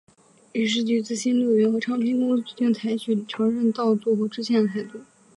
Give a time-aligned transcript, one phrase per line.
[0.53, 5.01] 于是橘子新乐园和唱片公司决定采取承认盗作和致歉的态度。